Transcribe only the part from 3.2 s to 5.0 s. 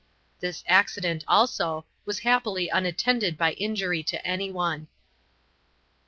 by injury to anyone.